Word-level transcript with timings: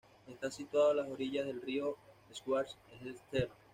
Está 0.27 0.49
situado 0.49 0.89
a 0.89 0.93
las 0.95 1.07
orillas 1.09 1.45
del 1.45 1.61
río 1.61 1.95
Schwarze 2.33 2.73
Elster. 3.03 3.51